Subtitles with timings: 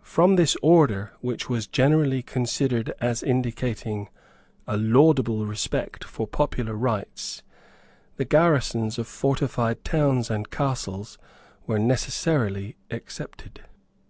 [0.00, 4.08] From this order, which was generally considered as indicating
[4.66, 7.42] a laudable respect for popular rights,
[8.16, 11.18] the garrisons of fortified towns and castles
[11.66, 13.60] were necessarily excepted.